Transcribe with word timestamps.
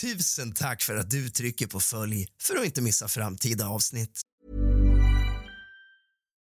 Tusen 0.00 0.52
tack 0.52 0.82
för 0.82 0.96
att 0.96 1.10
du 1.10 1.28
trycker 1.28 1.66
på 1.66 1.80
följ 1.80 2.26
för 2.42 2.56
att 2.56 2.64
inte 2.64 2.82
missa 2.82 3.08
framtida 3.08 3.68
avsnitt. 3.68 4.20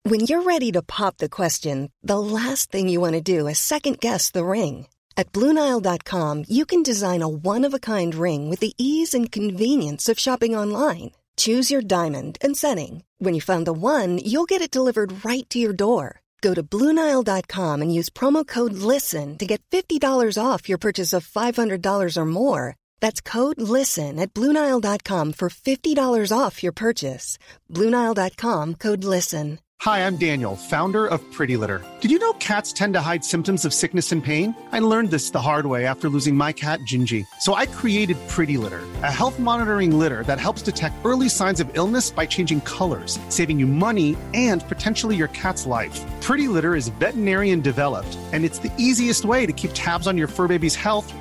When 0.09 0.19
you're 0.19 0.43
ready 0.43 0.71
to 0.71 0.81
pop 0.81 1.17
the 1.17 1.29
question, 1.29 1.89
the 2.07 2.17
last 2.17 2.71
thing 2.71 2.89
you 2.89 3.01
want 3.01 3.25
to 3.25 3.37
do 3.37 3.49
is 3.49 3.59
second 3.59 3.99
guess 3.99 4.31
the 4.31 4.39
ring. 4.39 4.87
At 5.17 5.31
Bluenile.com, 5.31 6.45
you 6.47 6.65
can 6.65 6.83
design 6.83 7.21
a 7.21 7.27
one 7.27 7.67
of 7.67 7.73
a 7.73 7.79
kind 7.79 8.15
ring 8.15 8.49
with 8.49 8.59
the 8.59 8.73
ease 8.77 9.17
and 9.17 9.31
convenience 9.31 10.11
of 10.11 10.19
shopping 10.19 10.57
online. 10.57 11.11
Choose 11.37 11.73
your 11.73 11.83
diamond 11.83 12.37
and 12.41 12.57
setting. 12.57 13.03
When 13.19 13.35
you 13.35 13.41
find 13.41 13.65
the 13.65 13.73
one, 13.73 14.17
you'll 14.17 14.49
get 14.49 14.61
it 14.61 14.73
delivered 14.73 15.25
right 15.25 15.49
to 15.49 15.59
your 15.59 15.73
door. 15.73 16.21
Go 16.41 16.53
to 16.53 16.63
Bluenile.com 16.63 17.81
and 17.81 17.93
use 17.93 18.09
promo 18.09 18.45
code 18.45 18.73
LISTEN 18.73 19.37
to 19.37 19.45
get 19.45 19.61
$50 19.71 20.37
off 20.37 20.67
your 20.69 20.77
purchase 20.77 21.13
of 21.13 21.27
$500 21.27 22.17
or 22.17 22.25
more. 22.25 22.75
That's 23.01 23.19
code 23.19 23.59
LISTEN 23.59 24.17
at 24.19 24.33
Bluenile.com 24.33 25.33
for 25.33 25.49
$50 25.49 26.31
off 26.37 26.63
your 26.63 26.71
purchase. 26.71 27.37
Bluenile.com 27.69 28.75
code 28.75 29.03
LISTEN. 29.03 29.59
Hi, 29.81 30.05
I'm 30.05 30.15
Daniel, 30.15 30.55
founder 30.55 31.07
of 31.07 31.19
Pretty 31.31 31.57
Litter. 31.57 31.83
Did 32.01 32.11
you 32.11 32.19
know 32.19 32.33
cats 32.33 32.71
tend 32.71 32.93
to 32.93 33.01
hide 33.01 33.25
symptoms 33.25 33.65
of 33.65 33.73
sickness 33.73 34.11
and 34.11 34.23
pain? 34.23 34.55
I 34.71 34.77
learned 34.77 35.09
this 35.09 35.31
the 35.31 35.41
hard 35.41 35.65
way 35.65 35.87
after 35.87 36.07
losing 36.07 36.35
my 36.35 36.51
cat, 36.51 36.81
Gingy. 36.81 37.25
So 37.39 37.55
I 37.55 37.65
created 37.65 38.15
Pretty 38.27 38.57
Litter, 38.57 38.83
a 39.01 39.11
health 39.11 39.39
monitoring 39.39 39.97
litter 39.97 40.21
that 40.25 40.39
helps 40.39 40.61
detect 40.61 41.03
early 41.03 41.29
signs 41.29 41.59
of 41.59 41.67
illness 41.73 42.11
by 42.11 42.27
changing 42.27 42.61
colors, 42.61 43.17
saving 43.29 43.59
you 43.59 43.65
money 43.65 44.15
and 44.35 44.63
potentially 44.69 45.15
your 45.15 45.29
cat's 45.29 45.65
life. 45.65 45.99
Pretty 46.21 46.47
Litter 46.47 46.75
is 46.75 46.89
veterinarian 46.99 47.59
developed, 47.59 48.15
and 48.33 48.45
it's 48.45 48.59
the 48.59 48.71
easiest 48.77 49.25
way 49.25 49.47
to 49.47 49.51
keep 49.51 49.71
tabs 49.73 50.05
on 50.05 50.15
your 50.15 50.27
fur 50.27 50.47
baby's 50.47 50.75
health 50.75 51.11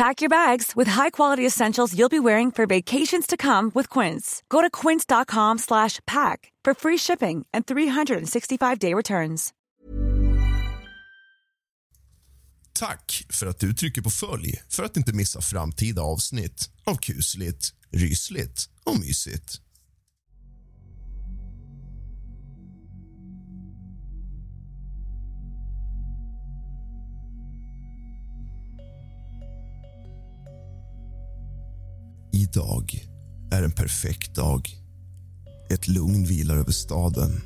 Pack 0.00 0.22
your 0.22 0.30
bags 0.30 0.72
with 0.76 0.88
high-quality 0.88 1.46
essentials 1.46 1.94
you'll 1.94 2.08
be 2.08 2.20
wearing 2.20 2.52
for 2.52 2.66
vacations 2.66 3.26
to 3.26 3.36
come 3.36 3.70
with 3.74 3.88
Quince. 3.98 4.42
Go 4.48 4.62
to 4.62 4.70
quince.com 4.70 5.58
slash 5.58 6.00
pack 6.06 6.52
for 6.64 6.74
free 6.74 6.96
shipping 6.98 7.44
and 7.52 7.66
365-day 7.66 8.94
returns. 8.94 9.52
Tack 12.72 13.24
för 13.30 13.46
att 13.46 13.58
du 13.58 13.74
trycker 13.74 14.02
på 14.02 14.10
följ 14.10 14.62
för 14.68 14.82
att 14.82 14.96
inte 14.96 15.12
missa 15.12 15.40
framtida 15.40 16.02
avsnitt 16.02 16.70
av 16.84 16.96
kusligt, 16.96 17.74
rysligt 17.90 18.68
och 18.84 18.98
mysigt. 18.98 19.60
Idag 32.52 33.08
är 33.50 33.62
en 33.62 33.70
perfekt 33.70 34.34
dag. 34.34 34.68
Ett 35.70 35.88
lugn 35.88 36.24
vilar 36.24 36.56
över 36.56 36.72
staden. 36.72 37.40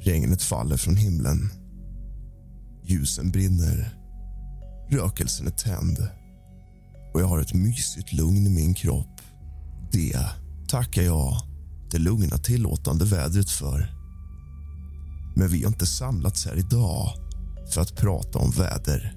Regnet 0.00 0.42
faller 0.42 0.76
från 0.76 0.96
himlen. 0.96 1.50
Ljusen 2.84 3.30
brinner. 3.30 3.98
Rökelsen 4.90 5.46
är 5.46 5.50
tänd. 5.50 6.08
Och 7.14 7.20
jag 7.20 7.26
har 7.26 7.40
ett 7.40 7.54
mysigt 7.54 8.12
lugn 8.12 8.46
i 8.46 8.50
min 8.50 8.74
kropp. 8.74 9.20
Det 9.92 10.26
tackar 10.68 11.02
jag 11.02 11.36
det 11.90 11.98
lugna, 11.98 12.38
tillåtande 12.38 13.04
vädret 13.04 13.50
för. 13.50 13.94
Men 15.36 15.48
vi 15.48 15.62
har 15.62 15.68
inte 15.68 15.86
samlats 15.86 16.46
här 16.46 16.56
idag 16.56 17.12
för 17.70 17.80
att 17.80 17.96
prata 17.96 18.38
om 18.38 18.50
väder. 18.50 19.16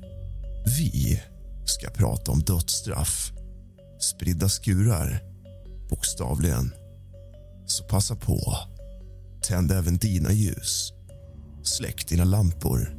Vi 0.79 1.21
ska 1.65 1.89
prata 1.89 2.31
om 2.31 2.39
dödsstraff 2.39 3.31
spridda 3.99 4.49
skurar, 4.49 5.23
bokstavligen. 5.89 6.73
Så 7.65 7.83
passa 7.83 8.15
på. 8.15 8.57
Tänd 9.41 9.71
även 9.71 9.97
dina 9.97 10.31
ljus. 10.31 10.93
Släck 11.63 12.07
dina 12.07 12.23
lampor. 12.23 12.97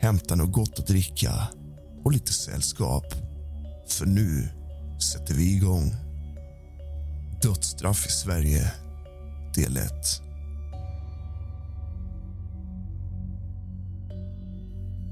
Hämta 0.00 0.34
något 0.34 0.52
gott 0.52 0.78
att 0.78 0.86
dricka 0.86 1.48
och 2.04 2.12
lite 2.12 2.32
sällskap. 2.32 3.14
För 3.88 4.06
nu 4.06 4.48
sätter 5.12 5.34
vi 5.34 5.56
igång. 5.56 5.94
Dödsstraff 7.42 8.06
i 8.06 8.10
Sverige, 8.10 8.72
del 9.54 9.76
1. 9.76 9.92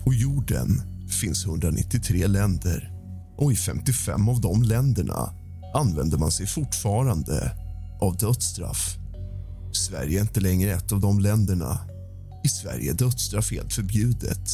På 0.04 0.14
jorden 0.14 0.82
finns 1.08 1.46
193 1.46 2.26
länder 2.26 2.95
och 3.36 3.52
i 3.52 3.56
55 3.56 4.28
av 4.28 4.40
de 4.40 4.62
länderna 4.62 5.32
använder 5.74 6.18
man 6.18 6.30
sig 6.30 6.46
fortfarande 6.46 7.52
av 8.00 8.16
dödsstraff. 8.16 8.96
Sverige 9.72 10.18
är 10.18 10.22
inte 10.22 10.40
längre 10.40 10.72
ett 10.72 10.92
av 10.92 11.00
de 11.00 11.20
länderna. 11.20 11.80
I 12.44 12.48
Sverige 12.48 12.90
är 12.90 12.94
dödsstraff 12.94 13.50
helt 13.52 13.72
förbjudet. 13.72 14.48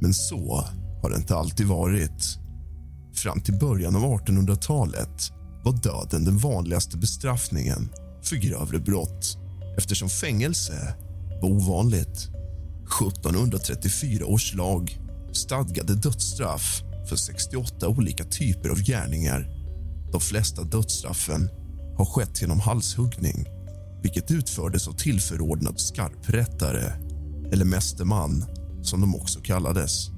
Men 0.00 0.14
så 0.14 0.64
har 1.02 1.10
det 1.10 1.16
inte 1.16 1.36
alltid 1.36 1.66
varit. 1.66 2.38
Fram 3.14 3.40
till 3.40 3.58
början 3.58 3.96
av 3.96 4.02
1800-talet 4.02 5.32
var 5.64 5.72
döden 5.72 6.24
den 6.24 6.38
vanligaste 6.38 6.96
bestraffningen 6.96 7.88
för 8.22 8.36
grövre 8.36 8.78
brott 8.78 9.38
eftersom 9.78 10.08
fängelse 10.08 10.94
var 11.42 11.48
ovanligt. 11.48 12.28
1734 13.00 14.26
års 14.26 14.54
lag 14.54 14.98
stadgade 15.32 15.94
dödsstraff 15.94 16.82
för 17.08 17.16
68 17.16 17.88
olika 17.88 18.24
typer 18.24 18.68
av 18.68 18.78
gärningar. 18.78 19.48
De 20.12 20.20
flesta 20.20 20.62
dödsstraffen 20.62 21.50
har 21.96 22.04
skett 22.04 22.40
genom 22.42 22.60
halshuggning 22.60 23.46
vilket 24.02 24.30
utfördes 24.30 24.88
av 24.88 24.92
tillförordnad 24.92 25.80
skarprättare 25.80 26.92
eller 27.52 27.64
mästerman, 27.64 28.44
som 28.82 29.00
de 29.00 29.16
också 29.16 29.40
kallades. 29.40 30.10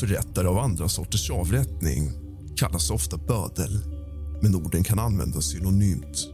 Förrättare 0.00 0.46
av 0.48 0.58
andra 0.58 0.88
sorters 0.88 1.30
avrättning 1.30 2.12
kallas 2.56 2.90
ofta 2.90 3.16
bödel 3.16 3.80
men 4.42 4.54
orden 4.54 4.84
kan 4.84 4.98
användas 4.98 5.44
synonymt. 5.44 6.28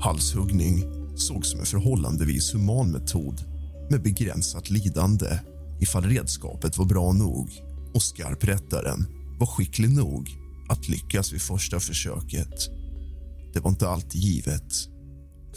Halshuggning 0.00 0.84
sågs 1.16 1.50
som 1.50 1.60
en 1.60 1.66
förhållandevis 1.66 2.54
human 2.54 2.90
metod 2.90 3.44
med 3.90 4.02
begränsat 4.02 4.70
lidande 4.70 5.38
ifall 5.80 6.04
redskapet 6.04 6.78
var 6.78 6.84
bra 6.84 7.12
nog 7.12 7.67
och 7.98 8.02
skarprättaren 8.02 9.06
var 9.38 9.46
skicklig 9.46 9.90
nog 9.90 10.30
att 10.68 10.88
lyckas 10.88 11.32
vid 11.32 11.42
första 11.42 11.80
försöket. 11.80 12.68
Det 13.54 13.60
var 13.60 13.70
inte 13.70 13.88
alltid 13.88 14.20
givet. 14.20 14.72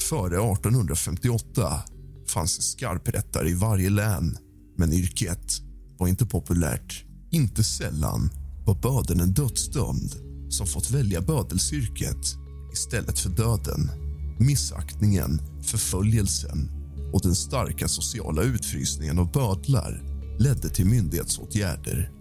Före 0.09 0.35
1858 0.35 1.83
fanns 2.27 2.57
en 2.57 2.63
skarprättare 2.63 3.49
i 3.49 3.53
varje 3.53 3.89
län 3.89 4.37
men 4.77 4.93
yrket 4.93 5.61
var 5.97 6.07
inte 6.07 6.25
populärt. 6.25 7.05
Inte 7.31 7.63
sällan 7.63 8.29
var 8.65 8.75
bödeln 8.75 9.19
en 9.19 9.33
dödsdömd 9.33 10.15
som 10.49 10.67
fått 10.67 10.91
välja 10.91 11.21
bödelsyrket 11.21 12.35
istället 12.73 13.19
för 13.19 13.29
döden. 13.29 13.91
Missaktningen, 14.39 15.41
förföljelsen 15.63 16.71
och 17.13 17.21
den 17.21 17.35
starka 17.35 17.87
sociala 17.87 18.41
utfrysningen 18.43 19.19
av 19.19 19.31
bödlar 19.31 20.03
ledde 20.39 20.69
till 20.69 20.85
myndighetsåtgärder 20.85 22.20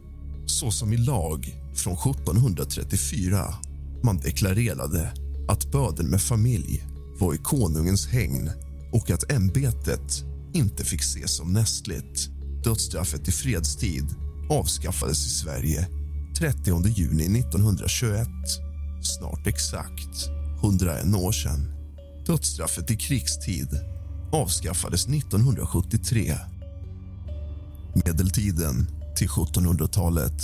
så 0.59 0.71
som 0.71 0.93
i 0.93 0.97
lag 0.97 1.57
från 1.75 1.95
1734. 1.95 3.55
Man 4.03 4.17
deklarerade 4.17 5.13
att 5.49 5.73
böden 5.73 6.07
med 6.07 6.23
familj 6.23 6.85
var 7.19 7.35
i 7.35 7.39
konungens 7.39 8.07
hägn 8.07 8.51
och 8.93 9.11
att 9.11 9.33
ämbetet 9.33 10.25
inte 10.55 10.85
fick 10.85 11.01
ses 11.01 11.37
som 11.37 11.53
nästligt. 11.53 12.29
Dödsstraffet 12.65 13.29
i 13.29 13.33
fredstid 13.33 14.15
avskaffades 14.51 15.27
i 15.27 15.31
Sverige 15.31 15.89
30 16.39 16.89
juni 16.89 17.41
1921. 17.41 18.29
Snart 19.03 19.47
exakt 19.47 20.29
101 20.63 21.15
år 21.15 21.33
sedan. 21.33 21.73
Dödsstraffet 22.27 22.91
i 22.91 22.97
krigstid 22.97 23.69
avskaffades 24.33 25.07
1973. 25.07 26.35
Medeltiden 28.05 29.00
till 29.17 29.29
1700-talet. 29.29 30.43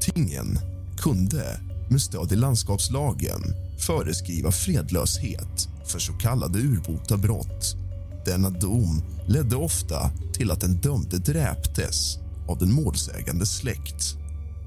Tingen 0.00 0.58
kunde 0.96 1.60
med 1.90 2.02
stöd 2.02 2.32
i 2.32 2.36
landskapslagen 2.36 3.42
föreskriva 3.78 4.52
fredlöshet 4.52 5.68
för 5.86 5.98
så 5.98 6.12
kallade 6.12 6.58
urbota 6.58 7.16
brott. 7.16 7.76
Denna 8.24 8.50
dom 8.50 9.02
ledde 9.26 9.56
ofta 9.56 10.10
till 10.32 10.50
att 10.50 10.60
den 10.60 10.80
dömde 10.80 11.18
dräptes 11.18 12.18
av 12.48 12.58
den 12.58 12.72
målsägande 12.72 13.46
släkt. 13.46 14.16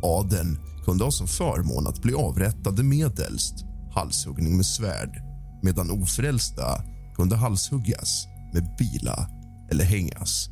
Adeln 0.04 0.60
kunde 0.86 1.04
ha 1.04 1.12
som 1.12 1.28
förmån 1.28 1.88
att 1.88 2.02
bli 2.02 2.14
avrättade 2.14 2.84
medelst 2.84 3.66
halshuggning 3.96 4.58
med 4.58 4.66
svärd 4.66 5.22
medan 5.64 5.92
ofrälsta 5.92 6.84
kunde 7.16 7.36
halshuggas 7.36 8.28
med 8.54 8.76
bila 8.78 9.30
eller 9.72 9.84
hängas. 9.84 10.50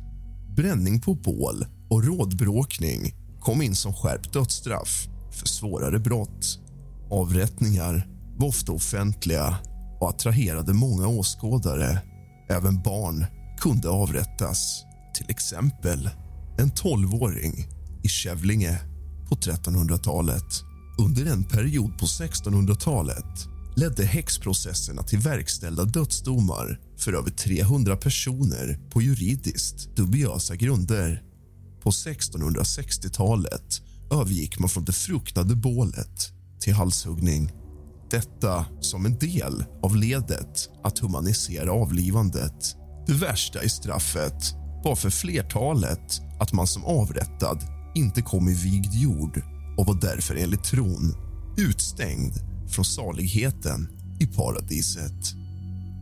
Bränning 0.56 1.00
på 1.00 1.14
bål 1.14 1.66
och 1.88 2.04
rådbråkning 2.04 3.14
kom 3.40 3.62
in 3.62 3.74
som 3.74 3.94
skärpt 3.94 4.32
dödsstraff 4.32 5.08
för 5.30 5.46
svårare 5.46 5.98
brott. 5.98 6.58
Avrättningar 7.10 8.08
var 8.36 8.48
ofta 8.48 8.72
offentliga 8.72 9.56
och 10.00 10.08
attraherade 10.08 10.72
många 10.72 11.06
åskådare. 11.06 11.98
Även 12.48 12.82
barn 12.82 13.26
kunde 13.60 13.88
avrättas. 13.88 14.84
Till 15.14 15.30
exempel 15.30 16.10
en 16.58 16.70
tolvåring 16.70 17.66
i 18.02 18.08
Kävlinge 18.08 18.78
på 19.28 19.34
1300-talet. 19.34 20.62
Under 20.98 21.26
en 21.32 21.44
period 21.44 21.98
på 21.98 22.06
1600-talet 22.06 23.53
ledde 23.76 24.04
häxprocesserna 24.04 25.02
till 25.02 25.18
verkställda 25.18 25.84
dödsdomar 25.84 26.80
för 26.98 27.12
över 27.12 27.30
300 27.30 27.96
personer 27.96 28.78
på 28.90 29.02
juridiskt 29.02 29.96
dubiösa 29.96 30.56
grunder. 30.56 31.22
På 31.82 31.90
1660-talet 31.90 33.82
övergick 34.12 34.58
man 34.58 34.68
från 34.68 34.84
det 34.84 34.92
fruktade 34.92 35.54
bålet 35.54 36.32
till 36.60 36.74
halshuggning. 36.74 37.52
Detta 38.10 38.66
som 38.80 39.06
en 39.06 39.18
del 39.18 39.64
av 39.82 39.96
ledet 39.96 40.68
att 40.84 40.98
humanisera 40.98 41.72
avlivandet. 41.72 42.76
Det 43.06 43.12
värsta 43.12 43.62
i 43.62 43.68
straffet 43.68 44.54
var 44.84 44.96
för 44.96 45.10
flertalet 45.10 46.20
att 46.40 46.52
man 46.52 46.66
som 46.66 46.84
avrättad 46.84 47.62
inte 47.94 48.22
kom 48.22 48.48
i 48.48 48.54
vigd 48.54 48.94
jord 48.94 49.42
och 49.78 49.86
var 49.86 50.00
därför 50.00 50.34
enligt 50.34 50.64
tron 50.64 51.14
utstängd 51.58 52.53
från 52.68 52.84
saligheten 52.84 53.88
i 54.20 54.26
paradiset. 54.26 55.34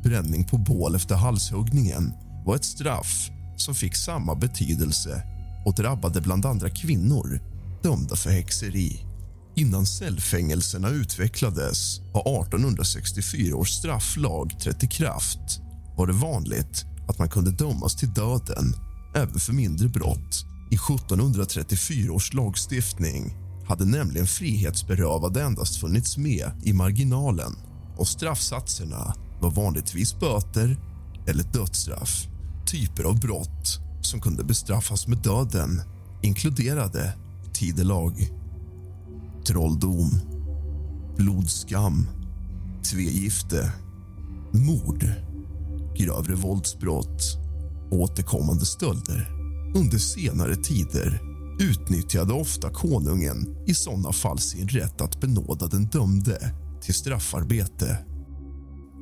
Bränning 0.04 0.44
på 0.44 0.58
bål 0.58 0.94
efter 0.94 1.14
halshuggningen 1.14 2.12
var 2.46 2.56
ett 2.56 2.64
straff 2.64 3.30
som 3.56 3.74
fick 3.74 3.96
samma 3.96 4.34
betydelse 4.34 5.22
och 5.66 5.74
drabbade 5.74 6.20
bland 6.20 6.46
andra 6.46 6.70
kvinnor 6.70 7.40
dömda 7.82 8.16
för 8.16 8.30
häxeri. 8.30 9.00
Innan 9.56 9.86
cellfängelserna 9.86 10.88
utvecklades 10.88 11.98
och 12.14 12.46
1864 12.46 13.56
års 13.56 13.70
strafflag 13.70 14.60
trätt 14.60 14.84
i 14.84 14.86
kraft 14.86 15.60
var 15.96 16.06
det 16.06 16.12
vanligt 16.12 16.84
att 17.08 17.18
man 17.18 17.28
kunde 17.28 17.50
dömas 17.50 17.96
till 17.96 18.12
döden 18.12 18.74
även 19.16 19.38
för 19.38 19.52
mindre 19.52 19.88
brott. 19.88 20.44
I 20.70 20.74
1734 20.74 22.12
års 22.12 22.34
lagstiftning 22.34 23.41
hade 23.72 23.84
nämligen 23.84 24.26
frihetsberövade 24.26 25.42
endast 25.42 25.76
funnits 25.76 26.16
med 26.16 26.50
i 26.62 26.72
marginalen 26.72 27.56
och 27.96 28.08
straffsatserna 28.08 29.14
var 29.40 29.50
vanligtvis 29.50 30.20
böter 30.20 30.76
eller 31.26 31.44
dödsstraff. 31.52 32.26
Typer 32.66 33.04
av 33.04 33.20
brott 33.20 33.80
som 34.00 34.20
kunde 34.20 34.44
bestraffas 34.44 35.08
med 35.08 35.18
döden 35.18 35.82
inkluderade 36.22 37.14
tidelag, 37.52 38.28
trolldom, 39.46 40.10
blodskam, 41.16 42.06
tvegifte, 42.90 43.72
mord, 44.52 45.06
grövre 45.96 46.34
våldsbrott 46.34 47.38
återkommande 47.90 48.66
stölder. 48.66 49.30
Under 49.74 49.98
senare 49.98 50.56
tider 50.56 51.31
utnyttjade 51.62 52.32
ofta 52.32 52.70
konungen 52.70 53.64
i 53.66 53.74
sådana 53.74 54.12
fall 54.12 54.38
sin 54.38 54.68
rätt 54.68 55.00
att 55.00 55.20
benåda 55.20 55.66
den 55.66 55.86
dömde 55.86 56.54
till 56.82 56.94
straffarbete. 56.94 57.98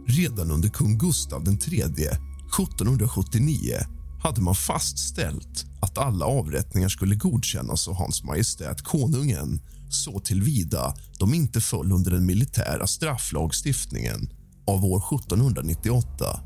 Redan 0.07 0.51
under 0.51 0.69
kung 0.69 0.99
Gustav 0.99 1.49
III 1.49 1.83
1779 1.83 3.77
hade 4.23 4.41
man 4.41 4.55
fastställt 4.55 5.67
att 5.81 5.99
alla 5.99 6.27
avrättningar 6.27 6.89
skulle 6.89 7.15
godkännas 7.15 7.89
av 7.89 7.95
Hans 7.95 8.25
Majestät 8.25 8.83
Konungen 8.83 9.61
så 9.91 10.21
tillvida 10.21 10.95
de 11.19 11.35
inte 11.35 11.61
föll 11.61 11.93
under 11.93 12.11
den 12.11 12.27
militära 12.27 12.87
strafflagstiftningen 12.87 14.31
av 14.67 14.85
år 14.85 14.99
1798. 14.99 16.41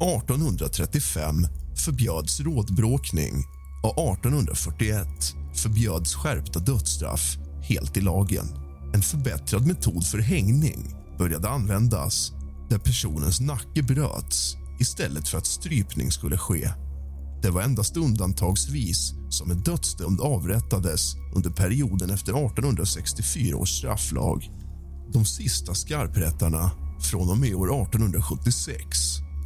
1835 0.00 1.46
förbjöds 1.84 2.40
rådbråkning 2.40 3.44
och 3.82 4.12
1841 4.12 5.43
förbjöds 5.58 6.14
skärpta 6.14 6.60
dödsstraff 6.60 7.36
helt 7.62 7.96
i 7.96 8.00
lagen. 8.00 8.46
En 8.94 9.02
förbättrad 9.02 9.66
metod 9.66 10.06
för 10.06 10.18
hängning 10.18 10.94
började 11.18 11.48
användas 11.48 12.32
där 12.70 12.78
personens 12.78 13.40
nacke 13.40 13.82
bröts 13.82 14.56
istället 14.80 15.28
för 15.28 15.38
att 15.38 15.46
strypning 15.46 16.10
skulle 16.10 16.38
ske. 16.38 16.70
Det 17.42 17.50
var 17.50 17.62
endast 17.62 17.96
undantagsvis 17.96 19.12
som 19.30 19.50
en 19.50 19.62
dödsdömd 19.62 20.20
avrättades 20.20 21.14
under 21.34 21.50
perioden 21.50 22.10
efter 22.10 22.32
1864 22.32 23.56
års 23.56 23.70
strafflag. 23.70 24.50
De 25.12 25.24
sista 25.24 25.74
skarprättarna 25.74 26.70
från 27.00 27.30
och 27.30 27.38
med 27.38 27.54
år 27.54 27.82
1876 27.82 28.98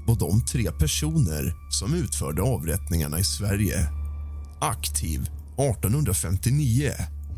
var 0.07 0.17
de 0.17 0.45
tre 0.45 0.71
personer 0.71 1.55
som 1.71 1.95
utförde 1.95 2.43
avrättningarna 2.43 3.19
i 3.19 3.25
Sverige. 3.25 3.89
Aktiv 4.61 5.31
1859 5.59 6.93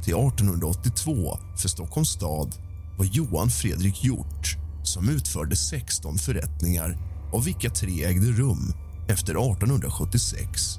till 0.05 0.15
1882 0.15 1.39
för 1.57 1.69
Stockholms 1.69 2.09
stad 2.09 2.55
var 2.99 3.05
Johan 3.05 3.51
Fredrik 3.51 4.05
Hjort 4.05 4.57
som 4.83 5.09
utförde 5.09 5.57
16 5.57 6.19
förrättningar 6.19 6.99
av 7.33 7.45
vilka 7.45 7.71
tre 7.71 8.05
ägde 8.05 8.27
rum 8.27 8.73
efter 9.09 9.33
1876. 9.33 10.79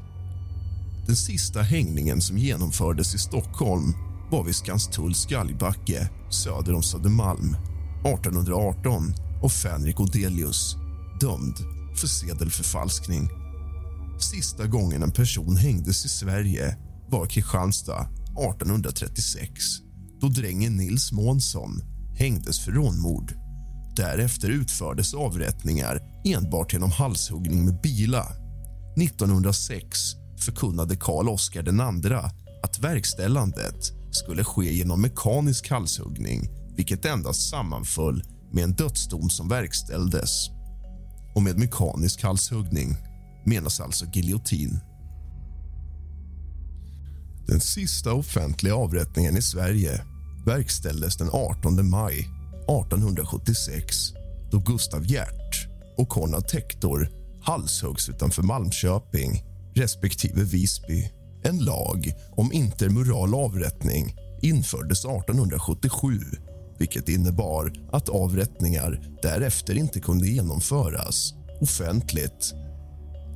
Den 1.07 1.15
sista 1.15 1.61
hängningen 1.61 2.21
som 2.21 2.37
genomfördes 2.37 3.15
i 3.15 3.17
Stockholm 3.17 3.93
var 4.31 4.43
vid 4.43 4.55
Skanstulls 4.55 5.25
galgbacke 5.25 6.09
söder 6.29 6.73
om 6.73 6.83
Södermalm 6.83 7.55
1818 8.05 9.13
och 9.41 9.51
Fänrik 9.51 9.99
Odelius 9.99 10.75
dömd 11.19 11.55
för 11.95 12.07
sedelförfalskning. 12.07 13.29
Sista 14.19 14.67
gången 14.67 15.03
en 15.03 15.11
person 15.11 15.57
hängdes 15.57 16.05
i 16.05 16.09
Sverige 16.09 16.77
var 17.11 17.25
Kristianstad 17.25 18.01
1836 18.01 19.49
då 20.21 20.27
drängen 20.27 20.77
Nils 20.77 21.11
Månsson 21.11 21.81
hängdes 22.17 22.59
för 22.59 22.71
rånmord. 22.71 23.33
Därefter 23.95 24.49
utfördes 24.49 25.13
avrättningar 25.13 25.99
enbart 26.25 26.73
genom 26.73 26.91
halshuggning 26.91 27.65
med 27.65 27.81
bila. 27.81 28.27
1906 28.97 29.99
förkunnade 30.45 30.95
Karl 30.95 31.29
Oskar 31.29 31.63
II 31.69 32.13
att 32.63 32.79
verkställandet 32.79 33.91
skulle 34.11 34.43
ske 34.43 34.73
genom 34.73 35.01
mekanisk 35.01 35.69
halshuggning 35.69 36.49
vilket 36.75 37.05
endast 37.05 37.49
sammanföll 37.49 38.23
med 38.51 38.63
en 38.63 38.73
dödsdom 38.73 39.29
som 39.29 39.47
verkställdes. 39.47 40.49
Och 41.35 41.43
med 41.43 41.57
mekanisk 41.57 42.23
halshuggning 42.23 42.95
menas 43.45 43.79
alltså 43.79 44.05
giljotin. 44.13 44.79
Den 47.47 47.59
sista 47.59 48.13
offentliga 48.13 48.75
avrättningen 48.75 49.37
i 49.37 49.41
Sverige 49.41 50.01
verkställdes 50.45 51.17
den 51.17 51.29
18 51.31 51.89
maj 51.89 52.19
1876 52.19 53.95
då 54.51 54.59
Gustav 54.59 55.05
Hjärt 55.05 55.67
och 55.97 56.09
Konrad 56.09 56.47
Tektor 56.47 57.09
halshuggs 57.41 58.09
utanför 58.09 58.43
Malmköping 58.43 59.43
respektive 59.75 60.43
Visby. 60.43 61.11
En 61.43 61.59
lag 61.59 62.13
om 62.31 62.53
intermural 62.53 63.35
avrättning 63.35 64.15
infördes 64.41 65.05
1877 65.05 66.19
vilket 66.81 67.09
innebar 67.09 67.73
att 67.91 68.09
avrättningar 68.09 68.99
därefter 69.21 69.77
inte 69.77 69.99
kunde 69.99 70.27
genomföras 70.27 71.33
offentligt. 71.61 72.53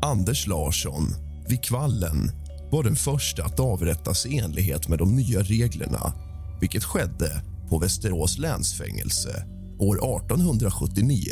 Anders 0.02 0.48
Larsson, 0.48 1.04
vid 1.48 1.64
Kvallen, 1.64 2.32
var 2.76 2.84
den 2.84 2.96
första 2.96 3.46
att 3.46 3.60
avrättas 3.60 4.26
i 4.26 4.38
enlighet 4.38 4.88
med 4.88 5.00
de 5.00 5.16
nya 5.16 5.40
reglerna 5.40 6.14
vilket 6.62 6.84
skedde 6.84 7.42
på 7.70 7.80
Västerås 7.80 8.38
länsfängelse 8.38 9.46
år 9.80 9.96
1879. 9.96 11.32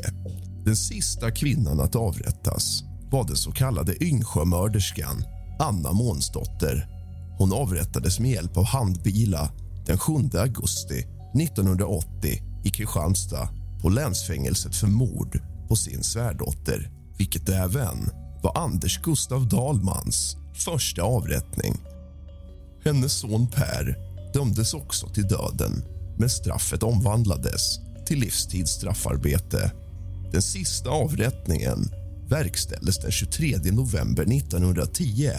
Den 0.66 0.76
sista 0.76 1.32
kvinnan 1.32 1.80
att 1.80 1.96
avrättas 1.96 2.84
var 3.12 3.28
den 3.28 3.36
så 3.36 3.52
kallade 3.52 4.04
Yngsjömörderskan 4.04 5.24
Anna 5.60 5.92
Månsdotter. 5.92 6.88
Hon 7.38 7.54
avrättades 7.54 8.20
med 8.20 8.32
hjälp 8.32 8.58
av 8.58 8.66
handbila 8.66 9.52
den 9.86 9.98
7 9.98 10.14
augusti 10.34 11.00
1980 11.42 12.08
i 12.64 12.70
Kristianstad 12.70 13.50
på 13.82 13.90
länsfängelset 13.90 14.76
för 14.76 14.88
mord 14.88 15.40
på 15.68 15.76
sin 15.76 16.04
svärdotter 16.04 16.92
vilket 17.18 17.50
även 17.50 18.10
var 18.44 18.58
Anders 18.58 19.02
Gustav 19.02 19.48
Dahlmans 19.48 20.38
första 20.53 21.01
avrättning. 21.01 21.74
Hennes 22.86 23.13
son 23.13 23.48
Per 23.48 23.98
dömdes 24.33 24.74
också 24.74 25.10
till 25.10 25.27
döden 25.27 25.83
men 26.17 26.29
straffet 26.29 26.83
omvandlades 26.83 27.79
till 28.05 28.19
livstids 28.19 28.72
straffarbete. 28.72 29.72
Den 30.31 30.41
sista 30.41 30.89
avrättningen 30.89 31.93
verkställdes 32.29 32.98
den 32.98 33.12
23 33.12 33.57
november 33.72 34.24
1910 34.24 35.31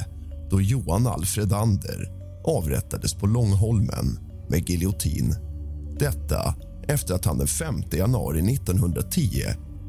då 0.50 0.60
Johan 0.60 1.06
Alfred 1.06 1.52
Ander 1.52 2.10
avrättades 2.44 3.14
på 3.14 3.26
Långholmen 3.26 4.18
med 4.48 4.70
giljotin. 4.70 5.34
Detta 5.98 6.54
efter 6.88 7.14
att 7.14 7.24
han 7.24 7.38
den 7.38 7.46
5 7.46 7.82
januari 7.92 8.54
1910 8.54 9.42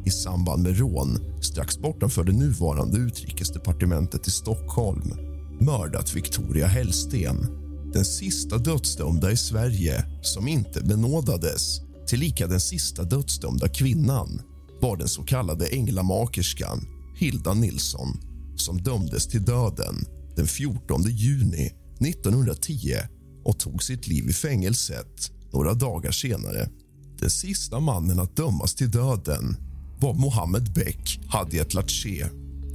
i 0.05 0.11
samband 0.11 0.63
med 0.63 0.77
rån 0.77 1.19
strax 1.41 1.77
bortanför 1.77 2.23
det 2.23 2.33
nuvarande 2.33 2.97
utrikesdepartementet 2.97 4.27
i 4.27 4.31
Stockholm 4.31 5.13
mördat 5.59 6.15
Victoria 6.15 6.67
Hellsten, 6.67 7.47
den 7.93 8.05
sista 8.05 8.57
dödsdömda 8.57 9.31
i 9.31 9.37
Sverige 9.37 10.05
som 10.21 10.47
inte 10.47 10.83
benådades. 10.83 11.81
Tillika 12.07 12.47
den 12.47 12.59
sista 12.59 13.03
dödsdömda 13.03 13.67
kvinnan 13.67 14.41
var 14.81 14.97
den 14.97 15.07
så 15.07 15.23
kallade 15.23 15.67
änglamakerskan 15.67 16.87
Hilda 17.15 17.53
Nilsson 17.53 18.07
som 18.55 18.77
dömdes 18.77 19.27
till 19.27 19.43
döden 19.43 19.95
den 20.35 20.47
14 20.47 21.01
juni 21.03 21.71
1910 21.99 22.93
och 23.45 23.59
tog 23.59 23.83
sitt 23.83 24.07
liv 24.07 24.29
i 24.29 24.33
fängelset 24.33 25.31
några 25.53 25.73
dagar 25.73 26.11
senare. 26.11 26.69
Den 27.19 27.29
sista 27.29 27.79
mannen 27.79 28.19
att 28.19 28.35
dömas 28.35 28.75
till 28.75 28.91
döden 28.91 29.57
var 29.99 30.13
Mohammed 30.13 30.73
Beck 30.73 31.19
Hadietlaché, 31.27 32.25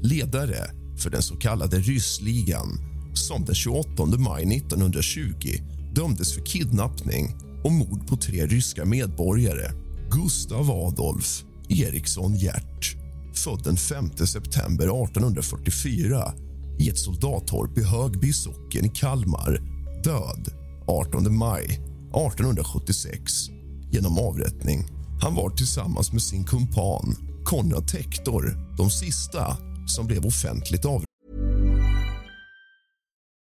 ledare 0.03 0.71
för 0.99 1.11
den 1.11 1.23
så 1.23 1.37
kallade 1.37 1.79
ryssligan 1.79 2.69
som 3.15 3.45
den 3.45 3.55
28 3.55 4.07
maj 4.19 4.57
1920 4.57 5.25
dömdes 5.95 6.35
för 6.35 6.47
kidnappning 6.47 7.35
och 7.65 7.73
mord 7.73 8.09
på 8.09 8.17
tre 8.17 8.47
ryska 8.47 8.85
medborgare. 8.85 9.73
Gustav 10.11 10.71
Adolf 10.71 11.45
Eriksson 11.69 12.35
Hjert 12.37 12.97
född 13.35 13.65
den 13.65 13.77
5 13.77 14.11
september 14.11 15.05
1844 15.05 16.33
i 16.79 16.89
ett 16.89 16.99
soldattorp 16.99 17.79
i 17.79 17.83
Högby 17.83 18.33
socken 18.33 18.85
i 18.85 18.89
Kalmar 18.89 19.61
död 20.05 20.49
18 20.87 21.37
maj 21.37 21.65
1876 21.65 23.33
genom 23.91 24.19
avrättning. 24.19 25.00
Han 25.23 25.35
var 25.35 25.51
tillsammans 25.51 26.13
med 26.13 26.23
sin 26.23 26.45
kumpan 26.45 27.17
Konrad 27.45 27.89
Tektor 27.89 28.59
de 28.77 28.91
sista 28.91 29.57
som 29.87 30.07
blev 30.07 30.27
offentligt 30.27 30.85
av. 30.85 31.05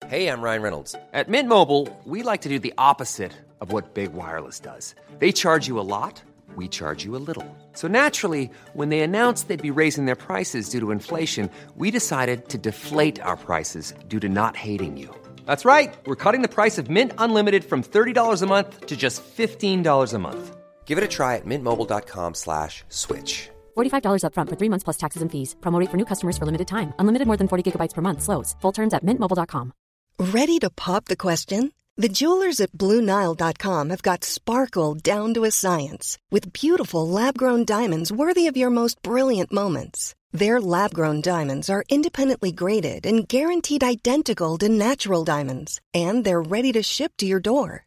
Hey, 0.07 0.27
I'm 0.29 0.43
Ryan 0.43 0.63
Reynolds. 0.63 0.95
At 1.13 1.29
Mint 1.29 1.49
Mobile, 1.49 1.89
we 2.05 2.33
like 2.33 2.43
to 2.43 2.49
do 2.49 2.59
the 2.59 2.73
opposite 2.79 3.33
of 3.61 3.73
what 3.73 3.95
Big 3.95 4.13
Wireless 4.13 4.61
does. 4.61 4.95
They 5.19 5.33
charge 5.33 5.69
you 5.69 5.81
a 5.81 5.89
lot, 5.99 6.23
we 6.57 6.69
charge 6.69 7.07
you 7.07 7.17
a 7.17 7.23
little. 7.27 7.57
So 7.73 7.89
naturally, 7.89 8.51
when 8.75 8.91
they 8.91 9.01
announced 9.01 9.49
they'd 9.49 9.75
be 9.75 9.81
raising 9.83 10.07
their 10.07 10.27
prices 10.29 10.71
due 10.71 10.81
to 10.81 10.93
inflation, 10.93 11.51
we 11.77 11.91
decided 11.91 12.49
to 12.49 12.59
deflate 12.59 13.23
our 13.23 13.37
prices 13.37 13.95
due 14.09 14.21
to 14.21 14.29
not 14.29 14.57
hating 14.57 15.01
you. 15.01 15.09
That's 15.47 15.65
right. 15.65 15.95
We're 16.07 16.23
cutting 16.25 16.43
the 16.43 16.55
price 16.55 16.79
of 16.79 16.89
Mint 16.91 17.13
Unlimited 17.19 17.65
from 17.65 17.83
$30 17.83 18.43
a 18.43 18.47
month 18.47 18.87
to 18.87 18.97
just 18.97 19.23
$15 19.37 20.15
a 20.15 20.19
month. 20.19 20.64
Give 20.87 20.99
it 20.99 21.05
a 21.05 21.09
try 21.09 21.37
at 21.37 21.47
mintmobile.com 21.47 22.35
slash 22.35 22.85
switch. 22.89 23.51
$45 23.77 24.23
upfront 24.27 24.49
for 24.51 24.57
three 24.57 24.71
months 24.71 24.85
plus 24.85 25.01
taxes 25.03 25.23
and 25.23 25.33
fees. 25.33 25.57
Promote 25.61 25.91
for 25.91 25.97
new 25.97 26.05
customers 26.05 26.39
for 26.39 26.47
limited 26.47 26.69
time. 26.69 26.95
Unlimited 27.01 27.27
more 27.27 27.37
than 27.37 27.49
40 27.49 27.65
gigabytes 27.65 27.95
per 27.95 28.03
month. 28.03 28.23
Slows. 28.23 28.55
Full 28.61 28.73
terms 28.73 28.95
at 28.95 29.05
mintmobile.com. 29.05 29.73
Ready 30.19 30.59
to 30.61 30.71
pop 30.71 31.07
the 31.07 31.17
question? 31.17 31.73
The 31.97 32.09
jewelers 32.09 32.61
at 32.61 32.73
BlueNile.com 32.73 33.91
have 33.91 34.03
got 34.03 34.25
sparkle 34.25 34.95
down 34.95 35.35
to 35.35 35.45
a 35.45 35.51
science 35.51 36.19
with 36.31 36.53
beautiful 36.53 37.09
lab 37.09 37.39
grown 37.39 37.65
diamonds 37.65 38.11
worthy 38.11 38.49
of 38.49 38.57
your 38.57 38.71
most 38.71 39.01
brilliant 39.03 39.53
moments. 39.53 40.15
Their 40.33 40.61
lab 40.61 40.93
grown 40.93 41.21
diamonds 41.21 41.71
are 41.71 41.85
independently 41.89 42.51
graded 42.51 43.07
and 43.07 43.29
guaranteed 43.29 43.85
identical 43.85 44.59
to 44.59 44.69
natural 44.69 45.23
diamonds, 45.25 45.81
and 45.93 46.25
they're 46.25 46.43
ready 46.43 46.73
to 46.73 46.83
ship 46.83 47.13
to 47.19 47.27
your 47.27 47.39
door. 47.39 47.87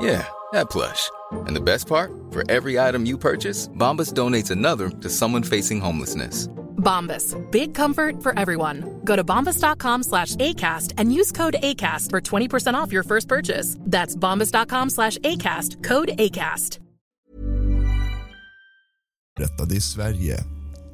Yeah, 0.00 0.26
that 0.52 0.70
plush. 0.70 1.10
And 1.46 1.56
the 1.56 1.60
best 1.60 1.86
part? 1.86 2.10
For 2.30 2.42
every 2.50 2.78
item 2.78 3.06
you 3.06 3.18
purchase, 3.18 3.68
Bombas 3.68 4.12
donates 4.12 4.50
another 4.50 4.90
to 4.90 5.08
someone 5.08 5.42
facing 5.42 5.80
homelessness. 5.80 6.48
Bombas. 6.76 7.34
Big 7.50 7.74
comfort 7.74 8.22
for 8.22 8.38
everyone. 8.38 9.00
Go 9.04 9.16
to 9.16 9.24
bombas.com 9.24 10.02
slash 10.02 10.36
ACAST 10.36 10.92
and 10.98 11.12
use 11.12 11.32
code 11.32 11.56
ACAST 11.62 12.10
for 12.10 12.20
20% 12.20 12.74
off 12.74 12.92
your 12.92 13.02
first 13.04 13.26
purchase. 13.28 13.76
That's 13.80 14.16
bombas.com 14.16 14.90
slash 14.90 15.18
ACAST. 15.18 15.82
Code 15.82 16.10
ACAST. 16.18 16.78
Rättade 19.40 19.74
i 19.74 19.80
Sverige. 19.80 20.44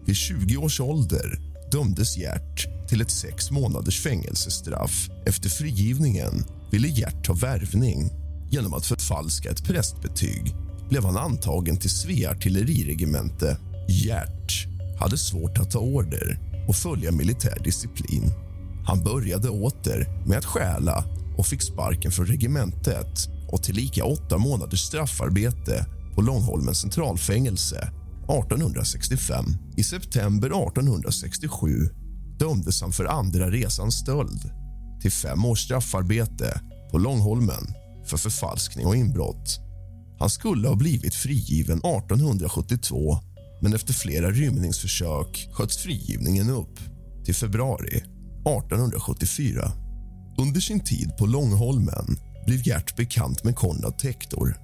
Vid 0.07 0.17
20 0.17 0.57
års 0.57 0.81
ålder 0.81 1.39
dömdes 1.73 2.17
Gert 2.17 2.89
till 2.89 3.01
ett 3.01 3.11
sex 3.11 3.51
månaders 3.51 4.03
fängelsestraff. 4.03 5.09
Efter 5.27 5.49
frigivningen 5.49 6.45
ville 6.71 6.89
Gert 6.89 7.27
ha 7.27 7.35
värvning. 7.35 8.20
Genom 8.53 8.75
att 8.75 8.87
förfalska 8.87 9.51
ett 9.51 9.65
prästbetyg 9.65 10.55
blev 10.89 11.05
han 11.05 11.17
antagen 11.17 11.77
till 11.77 11.91
Svea 11.91 12.31
artilleriregemente. 12.31 13.59
Gert 13.89 14.67
hade 15.01 15.19
svårt 15.19 15.59
att 15.59 15.71
ta 15.71 15.79
order 15.79 16.39
och 16.69 16.77
följa 16.77 17.13
militär 17.13 17.59
disciplin. 17.65 18.33
Han 18.87 19.05
började 19.05 19.49
åter 19.49 20.27
med 20.29 20.39
att 20.39 20.45
stjäla 20.45 21.05
och 21.39 21.47
fick 21.47 21.63
sparken 21.63 22.13
från 22.13 22.27
regementet 22.27 23.29
och 23.49 23.63
tillika 23.63 24.05
åtta 24.05 24.39
månaders 24.39 24.81
straffarbete 24.81 25.87
på 26.15 26.23
Långholmens 26.23 26.81
centralfängelse 26.81 27.93
1865. 28.23 29.45
I 29.77 29.83
september 29.83 30.49
1867 30.49 31.89
dömdes 32.39 32.83
han 32.83 32.93
för 32.93 33.05
andra 33.05 33.51
resans 33.51 33.95
stöld 33.95 34.51
till 35.01 35.13
fem 35.13 35.45
års 35.45 35.61
straffarbete 35.61 36.61
på 36.91 36.99
Långholmen 36.99 37.75
för 38.11 38.17
förfalskning 38.17 38.87
och 38.87 38.97
inbrott. 38.97 39.61
Han 40.19 40.31
skulle 40.31 40.69
ha 40.69 40.75
blivit 40.75 41.15
frigiven 41.15 41.79
1872 41.79 43.19
men 43.63 43.75
efter 43.75 43.93
flera 43.93 44.31
rymningsförsök 44.31 45.49
sköts 45.53 45.77
frigivningen 45.77 46.51
upp 46.51 46.81
till 47.25 47.35
februari 47.35 47.97
1874. 47.97 49.73
Under 50.39 50.61
sin 50.61 50.81
tid 50.81 51.17
på 51.19 51.27
Långholmen 51.27 52.19
blev 52.47 52.69
Gert 52.69 52.97
bekant 52.97 53.45
med 53.45 53.57
Konrad 53.57 53.99
Tektor. 53.99 54.57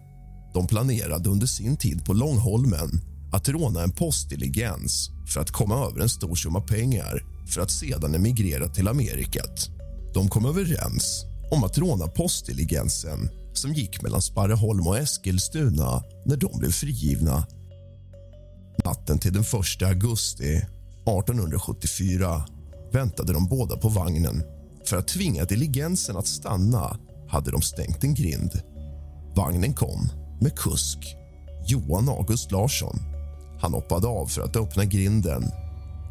De 0.54 0.66
planerade 0.66 1.28
under 1.28 1.46
sin 1.46 1.76
tid 1.76 2.04
på 2.04 2.12
Långholmen 2.12 2.90
att 3.32 3.48
råna 3.48 3.82
en 3.82 3.92
postdiligens 3.92 5.10
för 5.26 5.40
att 5.40 5.50
komma 5.50 5.86
över 5.86 6.00
en 6.00 6.08
stor 6.08 6.34
summa 6.34 6.60
pengar 6.60 7.22
för 7.48 7.60
att 7.60 7.70
sedan 7.70 8.14
emigrera 8.14 8.68
till 8.68 8.88
Amerikat. 8.88 9.70
De 10.14 10.28
kom 10.28 10.46
överens 10.46 11.24
om 11.50 11.64
att 11.64 11.78
råna 11.78 12.06
postdiligensen 12.06 13.30
som 13.52 13.72
gick 13.72 14.02
mellan 14.02 14.22
Sparreholm 14.22 14.86
och 14.86 14.98
Eskilstuna 14.98 16.04
när 16.24 16.36
de 16.36 16.58
blev 16.58 16.70
frigivna. 16.70 17.46
Natten 18.84 19.18
till 19.18 19.32
den 19.32 19.42
1 19.42 19.82
augusti 19.82 20.56
1874 20.56 22.44
väntade 22.92 23.32
de 23.32 23.48
båda 23.48 23.76
på 23.76 23.88
vagnen. 23.88 24.42
För 24.86 24.96
att 24.96 25.08
tvinga 25.08 25.44
diligensen 25.44 26.16
att 26.16 26.26
stanna 26.26 26.98
hade 27.28 27.50
de 27.50 27.62
stängt 27.62 28.04
en 28.04 28.14
grind. 28.14 28.60
Vagnen 29.36 29.74
kom 29.74 30.08
med 30.40 30.58
kusk 30.58 31.16
Johan 31.66 32.08
August 32.08 32.52
Larsson. 32.52 32.98
Han 33.60 33.72
hoppade 33.74 34.06
av 34.06 34.26
för 34.26 34.42
att 34.42 34.56
öppna 34.56 34.84
grinden. 34.84 35.44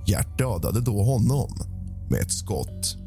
Gert 0.07 0.37
dödade 0.37 0.81
då 0.81 1.03
honom 1.03 1.49
med 2.09 2.21
ett 2.21 2.31
skott. 2.31 2.97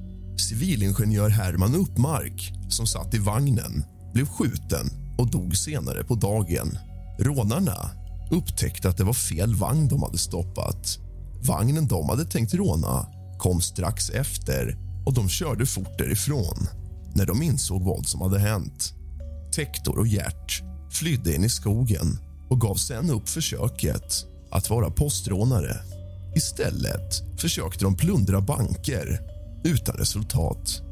Civilingenjör 0.40 1.28
Herman 1.28 1.75
Uppmark, 1.75 2.52
som 2.68 2.87
satt 2.87 3.14
i 3.14 3.18
vagnen 3.18 3.85
blev 4.14 4.26
skjuten 4.26 4.90
och 5.18 5.30
dog 5.30 5.57
senare 5.57 6.04
på 6.04 6.14
dagen. 6.14 6.78
Rånarna 7.18 7.90
upptäckte 8.30 8.88
att 8.88 8.97
det 8.97 9.04
var 9.04 9.12
fel 9.12 9.54
vagn 9.54 9.88
de 9.88 10.02
hade 10.02 10.18
stoppat. 10.18 10.99
Vagnen 11.42 11.88
de 11.88 12.09
hade 12.09 12.25
tänkt 12.25 12.54
råna 12.54 13.07
kom 13.38 13.61
strax 13.61 14.11
efter 14.11 14.76
och 15.07 15.14
de 15.14 15.28
körde 15.28 15.66
fort 15.66 15.99
därifrån 15.99 16.66
när 17.14 17.26
de 17.26 17.42
insåg 17.42 17.85
vad 17.85 18.07
som 18.07 18.21
hade 18.21 18.38
hänt. 18.38 18.95
Tektor 19.57 19.99
och 19.99 20.07
Gert 20.07 20.62
flydde 20.90 21.35
in 21.35 21.45
i 21.45 21.49
skogen 21.49 22.18
och 22.50 22.61
gav 22.61 22.75
sen 22.75 23.11
upp 23.11 23.28
försöket 23.28 24.26
att 24.50 24.71
vara 24.71 24.90
postrånare. 24.90 25.76
Istället 26.37 27.40
försökte 27.40 27.85
de 27.85 27.97
plundra 27.97 28.40
banker 28.40 29.38
utan 29.68 29.96
resultat. 29.96 30.82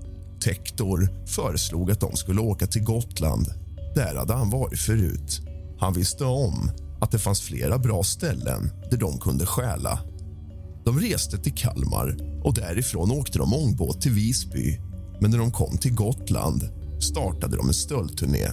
Tektor 0.44 1.26
föreslog 1.26 1.90
att 1.90 2.00
de 2.00 2.16
skulle 2.16 2.40
åka 2.40 2.66
till 2.66 2.84
Gotland. 2.84 3.46
Där 3.94 4.14
hade 4.14 4.34
han 4.34 4.50
varit 4.50 4.78
förut. 4.78 5.40
Han 5.78 5.92
visste 5.92 6.24
om 6.24 6.70
att 7.00 7.10
det 7.10 7.18
fanns 7.18 7.40
flera 7.40 7.78
bra 7.78 8.02
ställen 8.02 8.70
där 8.90 8.96
de 8.96 9.18
kunde 9.18 9.46
stjäla. 9.46 9.98
De 10.84 11.00
reste 11.00 11.38
till 11.38 11.54
Kalmar 11.54 12.16
och 12.44 12.54
därifrån 12.54 13.10
åkte 13.10 13.38
de 13.38 13.54
ångbåt 13.54 14.00
till 14.00 14.12
Visby. 14.12 14.80
Men 15.20 15.30
när 15.30 15.38
de 15.38 15.50
kom 15.50 15.78
till 15.78 15.94
Gotland 15.94 16.68
startade 17.00 17.56
de 17.56 17.68
en 17.68 17.74
stöldturné. 17.74 18.48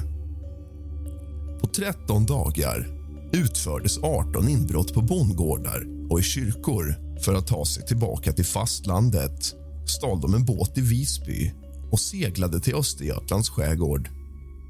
På 1.61 1.67
13 1.67 2.25
dagar 2.25 2.87
utfördes 3.33 3.97
18 3.97 4.49
inbrott 4.49 4.93
på 4.93 5.01
bondgårdar 5.01 5.83
och 6.09 6.19
i 6.19 6.23
kyrkor. 6.23 6.95
För 7.21 7.33
att 7.33 7.47
ta 7.47 7.65
sig 7.65 7.85
tillbaka 7.85 8.33
till 8.33 8.45
fastlandet 8.45 9.62
stal 9.85 10.21
de 10.21 10.33
en 10.33 10.45
båt 10.45 10.77
i 10.77 10.81
Visby 10.81 11.51
och 11.91 11.99
seglade 11.99 12.59
till 12.59 12.75
Östergötlands 12.75 13.49
skärgård. 13.49 14.09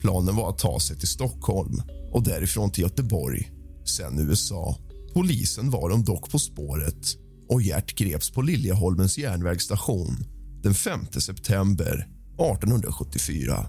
Planen 0.01 0.35
var 0.35 0.49
att 0.49 0.57
ta 0.57 0.79
sig 0.79 0.97
till 0.97 1.07
Stockholm 1.07 1.81
och 2.11 2.23
därifrån 2.23 2.71
till 2.71 2.83
Göteborg, 2.83 3.51
sen 3.85 4.29
USA. 4.29 4.77
Polisen 5.13 5.69
var 5.69 5.89
de 5.89 6.03
dock 6.03 6.31
på 6.31 6.39
spåret 6.39 7.17
och 7.49 7.61
Gert 7.61 7.95
greps 7.95 8.31
på 8.31 8.41
Liljeholmens 8.41 9.17
järnvägsstation 9.17 10.17
den 10.63 10.73
5 10.73 11.05
september 11.11 12.07
1874 12.33 13.65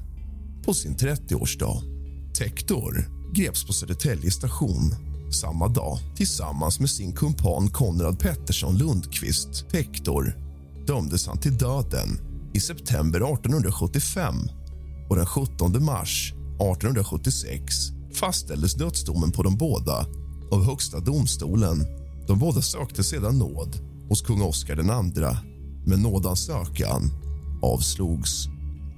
på 0.64 0.74
sin 0.74 0.96
30-årsdag. 0.96 1.82
Tektor 2.38 3.08
greps 3.34 3.66
på 3.66 3.72
Södertälje 3.72 4.30
station 4.30 4.94
samma 5.32 5.68
dag 5.68 5.98
tillsammans 6.16 6.80
med 6.80 6.90
sin 6.90 7.12
kumpan 7.12 7.68
Konrad 7.68 8.18
Pettersson 8.18 8.78
Lundqvist. 8.78 9.70
Tektor 9.70 10.43
dömdes 10.86 11.26
han 11.26 11.38
till 11.38 11.58
döden 11.58 12.18
i 12.54 12.60
september 12.60 13.18
1875 13.18 14.34
och 15.08 15.16
den 15.16 15.26
17 15.26 15.84
mars 15.84 16.32
1876 16.32 17.74
fastställdes 18.14 18.74
dödsdomen 18.74 19.32
på 19.32 19.42
de 19.42 19.56
båda 19.56 20.06
av 20.50 20.64
Högsta 20.64 21.00
domstolen. 21.00 21.86
De 22.26 22.38
båda 22.38 22.62
sökte 22.62 23.04
sedan 23.04 23.38
nåd 23.38 23.76
hos 24.08 24.22
kung 24.22 24.42
Oscar 24.42 24.80
II, 24.80 25.36
men 25.86 26.02
nådansökan 26.02 27.10
avslogs. 27.62 28.46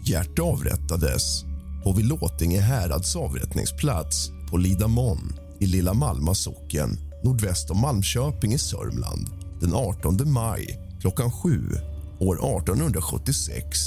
Gert 0.05 0.39
avrättades 0.39 1.45
på 1.85 1.93
Vilåtinge 1.93 2.61
härads 2.61 3.17
avrättningsplats 3.17 4.31
på 4.51 4.57
Lidamon 4.57 5.33
i 5.61 5.67
Lilla 5.67 5.95
Malma 5.95 6.35
socken 6.35 6.99
nordväst 7.25 7.71
om 7.71 7.81
Malmköping 7.81 8.53
i 8.53 8.59
Sörmland 8.59 9.31
den 9.61 9.75
18 9.75 10.33
maj 10.33 10.86
klockan 11.01 11.33
sju 11.33 11.61
år 12.21 12.35
1876 12.35 13.79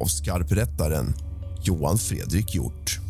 av 0.00 0.06
skarprättaren 0.06 1.14
Johan 1.62 1.98
Fredrik 1.98 2.54
Hjort. 2.54 3.00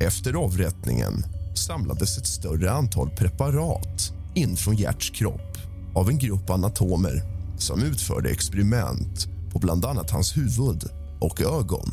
Efter 0.00 0.34
avrättningen 0.34 1.24
samlades 1.54 2.18
ett 2.18 2.26
större 2.26 2.70
antal 2.70 3.10
preparat 3.10 4.12
in 4.34 4.56
från 4.56 4.76
Gerts 4.76 5.10
kropp 5.10 5.58
av 5.94 6.08
en 6.08 6.18
grupp 6.18 6.50
anatomer 6.50 7.22
som 7.58 7.82
utförde 7.82 8.30
experiment 8.30 9.26
på 9.52 9.58
bland 9.58 9.84
annat 9.84 10.10
hans 10.10 10.36
huvud 10.36 10.84
och 11.20 11.40
ögon. 11.40 11.90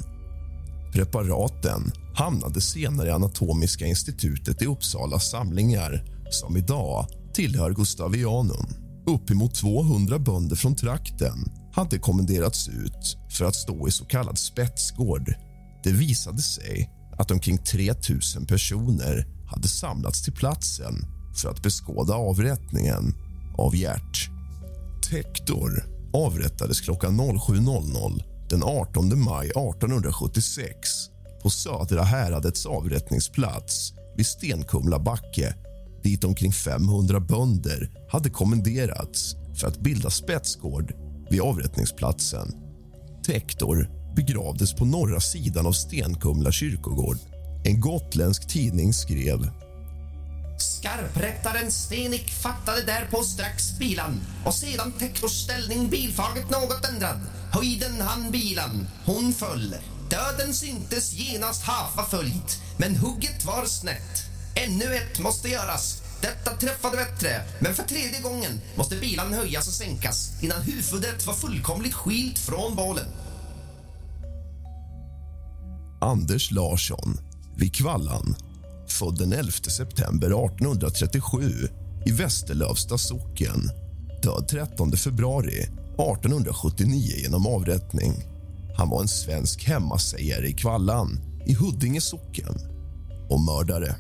Preparaten 0.94 1.92
hamnade 2.16 2.62
senare 2.62 3.08
i 3.08 3.12
Anatomiska 3.12 3.86
institutet 3.86 4.62
i 4.62 4.66
Uppsalas 4.66 5.30
samlingar 5.30 6.04
som 6.30 6.58
idag 6.58 7.08
tillhör 7.34 7.72
Gustavianum. 7.72 8.83
Uppemot 9.06 9.56
200 9.56 10.20
bönder 10.20 10.56
från 10.56 10.76
trakten 10.76 11.52
hade 11.74 12.00
kommenderats 12.00 12.68
ut 12.68 13.18
för 13.30 13.46
att 13.46 13.56
stå 13.56 13.88
i 13.88 13.92
så 13.92 14.06
kallad 14.06 14.38
spetsgård. 14.38 15.34
Det 15.84 15.92
visade 15.92 16.42
sig 16.42 16.90
att 17.18 17.32
omkring 17.32 17.58
3 17.58 17.94
000 18.38 18.48
personer 18.48 19.28
hade 19.48 19.68
samlats 19.68 20.24
till 20.24 20.34
platsen 20.34 20.94
för 21.42 21.50
att 21.50 21.64
beskåda 21.64 22.14
avrättningen 22.14 23.14
av 23.58 23.76
Gert. 23.76 24.30
Tektor 25.10 25.84
avrättades 26.14 26.82
klockan 26.82 27.22
07.00 27.22 28.24
den 28.50 28.64
18 28.64 29.24
maj 29.24 29.48
1876 29.48 30.70
på 31.44 31.50
Södra 31.50 32.04
häradets 32.04 32.66
avrättningsplats 32.66 33.94
vid 34.18 34.26
Stenkumla 34.26 35.00
backe 35.00 35.56
dit 36.04 36.24
omkring 36.24 36.52
500 36.52 37.20
bönder 37.20 37.90
hade 38.10 38.30
kommenderats 38.30 39.36
för 39.60 39.68
att 39.68 39.80
bilda 39.80 40.10
spetsgård 40.10 40.94
vid 41.30 41.42
avrättningsplatsen. 41.42 42.56
Tektor 43.26 43.90
begravdes 44.16 44.74
på 44.74 44.86
norra 44.86 45.20
sidan 45.20 45.68
av 45.68 45.72
Stenkumla 45.72 46.52
kyrkogård. 46.52 47.18
En 47.64 47.80
gotländsk 47.80 48.48
tidning 48.48 48.94
skrev 48.94 49.50
Skarprättaren 50.58 51.72
Stenik 51.72 52.32
fattade 52.32 52.82
därpå 52.82 53.24
strax 53.24 53.80
bilan 53.80 54.20
och 54.46 54.54
sedan 54.54 54.92
Tektors 54.92 55.32
ställning 55.32 55.90
bilfaget 55.90 56.50
något 56.50 56.90
ändrad. 56.94 57.20
Höjden 57.52 58.02
han 58.02 58.32
bilan, 58.32 58.88
hon 59.06 59.34
föll. 59.34 59.76
Döden 60.10 60.54
syntes 60.54 61.14
genast 61.14 61.64
hafa 61.64 62.04
följt, 62.18 62.62
men 62.78 62.96
hugget 62.96 63.46
var 63.46 63.66
snett. 63.66 64.33
Ännu 64.56 64.96
ett 64.96 65.20
måste 65.20 65.50
göras. 65.50 66.02
Detta 66.22 66.56
träffade 66.56 66.98
bättre, 66.98 67.42
men 67.60 67.74
för 67.74 67.84
tredje 67.84 68.22
gången 68.22 68.62
måste 68.76 68.96
bilan 68.96 69.34
höjas 69.34 69.68
och 69.68 69.74
sänkas 69.74 70.44
innan 70.44 70.62
huvudet 70.62 71.28
var 71.28 71.34
fullkomligt 71.34 71.94
skilt 71.94 72.40
från 72.40 72.76
bålen. 72.76 73.06
Anders 76.02 76.52
Larsson 76.52 77.18
vid 77.58 77.76
Kvallan 77.76 78.36
född 78.88 79.18
den 79.18 79.34
11 79.34 79.52
september 79.52 80.28
1837 80.28 81.68
i 82.06 82.12
Västerlövsta 82.12 82.98
socken 82.98 83.72
död 84.24 84.48
13 84.48 84.92
februari 84.92 85.60
1879 85.60 87.14
genom 87.18 87.48
avrättning. 87.48 88.14
Han 88.78 88.90
var 88.90 89.02
en 89.02 89.08
svensk 89.08 89.64
hemmasägare 89.64 90.48
i 90.48 90.54
Kvallan 90.54 91.20
i 91.46 91.54
Huddinge 91.54 92.02
socken 92.02 92.56
och 93.30 93.42
mördare. 93.42 93.96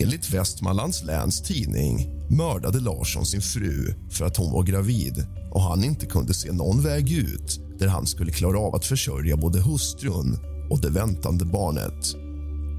Enligt 0.00 0.30
Västmanlands 0.30 1.04
läns 1.04 1.42
tidning 1.42 2.10
mördade 2.30 2.80
Larsson 2.80 3.26
sin 3.26 3.40
fru 3.40 3.94
för 4.10 4.24
att 4.24 4.36
hon 4.36 4.52
var 4.52 4.62
gravid 4.62 5.26
och 5.50 5.62
han 5.62 5.84
inte 5.84 6.06
kunde 6.06 6.34
se 6.34 6.52
någon 6.52 6.82
väg 6.82 7.12
ut 7.12 7.60
där 7.78 7.86
han 7.86 8.06
skulle 8.06 8.32
klara 8.32 8.58
av 8.58 8.74
att 8.74 8.84
försörja 8.84 9.36
både 9.36 9.60
hustrun 9.60 10.38
och 10.70 10.80
det 10.80 10.90
väntande 10.90 11.44
barnet. 11.44 12.14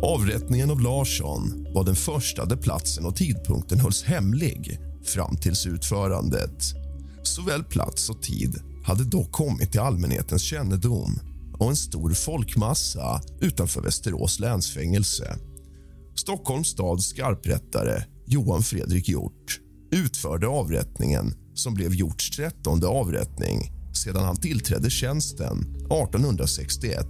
Avrättningen 0.04 0.72
av 0.72 0.82
Larsson 0.82 1.68
var 1.74 1.84
den 1.84 1.96
första 1.96 2.46
där 2.46 2.56
platsen 2.56 3.06
och 3.06 3.16
tidpunkten 3.16 3.80
hölls 3.80 4.04
hemlig 4.04 4.80
fram 5.04 5.38
tills 5.38 5.66
utförandet. 5.66 6.64
Såväl 7.24 7.64
plats 7.64 8.10
och 8.10 8.22
tid 8.22 8.62
hade 8.84 9.04
dock 9.04 9.32
kommit 9.32 9.72
till 9.72 9.82
allmänhetens 9.82 10.42
kännedom 10.42 11.20
och 11.60 11.70
en 11.70 11.76
stor 11.76 12.14
folkmassa 12.14 13.22
utanför 13.42 13.82
Västerås 13.82 14.40
länsfängelse. 14.40 15.38
Stockholms 16.20 16.68
stads 16.68 17.06
skarprättare 17.08 18.04
Johan 18.26 18.62
Fredrik 18.62 19.10
Hjort 19.10 19.60
utförde 19.92 20.48
avrättningen 20.48 21.34
som 21.54 21.74
blev 21.74 21.94
Hjorts 21.94 22.30
trettonde 22.30 22.88
avrättning 22.88 23.72
sedan 23.94 24.24
han 24.24 24.36
tillträdde 24.36 24.90
tjänsten 24.90 25.60
1861. 25.60 27.08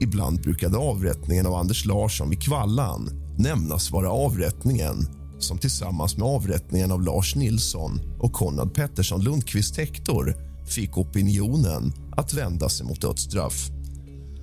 Ibland 0.00 0.42
brukade 0.42 0.78
avrättningen 0.78 1.46
av 1.46 1.54
Anders 1.54 1.84
Larsson 1.84 2.30
vid 2.30 2.42
Kvallan 2.42 3.10
nämnas 3.38 3.90
vara 3.90 4.10
avrättningen 4.10 4.96
som 5.38 5.58
tillsammans 5.58 6.16
med 6.16 6.28
avrättningen 6.28 6.92
av 6.92 7.02
Lars 7.02 7.36
Nilsson 7.36 8.00
och 8.18 8.32
Konrad 8.32 8.74
Pettersson 8.74 9.24
Lundqvist 9.24 9.76
Hector 9.76 10.36
fick 10.66 10.98
opinionen 10.98 11.92
att 12.16 12.34
vända 12.34 12.68
sig 12.68 12.86
mot 12.86 13.00
dödsstraff. 13.00 13.68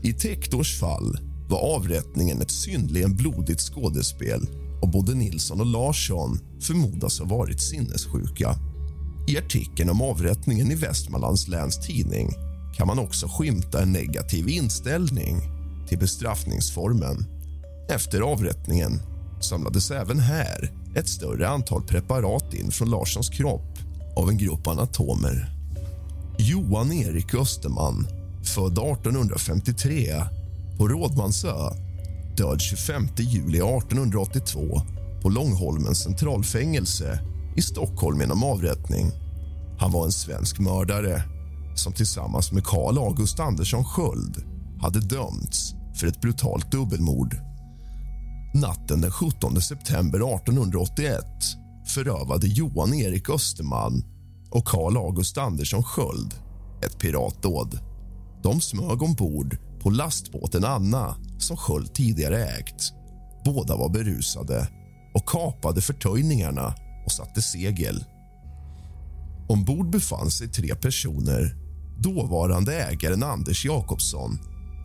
I 0.04 0.14
Tektors 0.14 0.80
fall 0.80 1.29
var 1.50 1.76
avrättningen 1.76 2.42
ett 2.42 2.52
synnerligen 2.52 3.16
blodigt 3.16 3.62
skådespel 3.62 4.48
och 4.82 4.90
både 4.90 5.16
Nilsson 5.16 5.60
och 5.60 5.66
Larsson 5.66 6.40
förmodas 6.62 7.20
ha 7.20 7.26
varit 7.26 7.62
sinnessjuka. 7.62 8.56
I 9.28 9.38
artikeln 9.38 9.90
om 9.90 10.02
avrättningen 10.02 10.72
i 10.72 10.76
Västmanlands 10.76 11.48
läns 11.48 11.88
tidning 11.88 12.30
kan 12.78 12.88
man 12.88 13.00
också 13.00 13.28
skymta 13.28 13.82
en 13.82 13.92
negativ 13.92 14.50
inställning 14.50 15.42
till 15.88 16.00
bestraffningsformen. 16.00 17.26
Efter 17.90 18.22
avrättningen 18.22 19.00
samlades 19.42 19.92
även 19.92 20.20
här 20.20 20.72
ett 20.96 21.08
större 21.08 21.48
antal 21.48 21.84
preparat 21.84 22.54
in 22.54 22.72
från 22.72 22.90
Larssons 22.90 23.30
kropp 23.30 23.78
av 24.16 24.30
en 24.30 24.38
grupp 24.38 24.68
anatomer. 24.68 25.50
Johan 26.38 26.92
Erik 26.92 27.34
Österman, 27.34 28.08
född 28.44 28.78
1853 28.78 30.14
på 30.80 30.88
Rådmansö 30.88 31.54
död 32.38 32.62
25 32.62 33.08
juli 33.18 33.58
1882 33.58 34.82
på 35.22 35.30
Långholmens 35.30 36.04
centralfängelse 36.04 37.20
i 37.56 37.62
Stockholm 37.62 38.20
genom 38.22 38.44
avrättning. 38.44 39.12
Han 39.80 39.92
var 39.92 40.06
en 40.06 40.12
svensk 40.12 40.60
mördare 40.60 41.24
som 41.76 41.94
tillsammans 41.94 42.52
med 42.52 42.64
Karl 42.64 42.98
August 42.98 43.40
Andersson 43.40 43.86
Sköld 43.86 44.44
hade 44.82 45.00
dömts 45.00 45.74
för 45.96 46.08
ett 46.08 46.22
brutalt 46.22 46.72
dubbelmord. 46.72 47.36
Natten 48.54 49.02
den 49.02 49.12
17 49.12 49.62
september 49.62 50.36
1881 50.36 51.24
förövade 51.88 52.48
Johan 52.48 52.94
Erik 52.94 53.30
Österman 53.30 54.04
och 54.50 54.66
Karl 54.66 54.98
August 54.98 55.38
Andersson 55.38 55.84
Sköld 55.84 56.34
ett 56.86 57.00
piratdåd. 57.00 57.80
De 58.44 58.62
smög 58.62 59.02
ombord 59.02 59.58
på 59.80 59.90
lastbåten 59.90 60.66
Anna 60.66 61.16
som 61.38 61.58
Sköld 61.58 61.94
tidigare 61.94 62.46
ägt. 62.46 62.94
Båda 63.46 63.76
var 63.76 63.90
berusade 63.90 64.68
och 65.14 65.30
kapade 65.30 65.82
förtöjningarna 65.82 66.76
och 67.06 67.12
satte 67.12 67.42
segel. 67.42 68.04
Ombord 69.50 69.90
befann 69.90 70.32
sig 70.32 70.48
tre 70.48 70.76
personer. 70.76 71.56
Dåvarande 71.98 72.84
ägaren 72.84 73.24
Anders 73.24 73.66
Jakobsson 73.66 74.40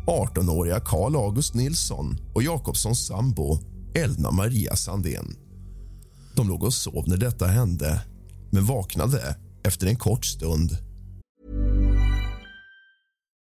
18-åriga 0.06 0.80
Karl 0.80 1.16
August 1.16 1.54
Nilsson 1.54 2.16
och 2.34 2.42
Jakobssons 2.42 3.06
sambo 3.06 3.58
Elna 3.94 4.30
Maria 4.30 4.76
Sandén. 4.76 5.36
De 6.36 6.48
låg 6.48 6.62
och 6.62 6.74
sov 6.74 7.04
när 7.08 7.16
detta 7.16 7.46
hände, 7.46 8.02
men 8.52 8.64
vaknade 8.66 9.36
efter 9.64 9.86
en 9.86 9.96
kort 9.96 10.24
stund. 10.24 10.78